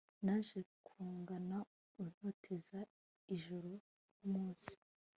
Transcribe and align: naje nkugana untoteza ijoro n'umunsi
naje 0.25 0.59
nkugana 0.93 1.57
untoteza 2.03 2.79
ijoro 3.35 3.71
n'umunsi 4.19 4.73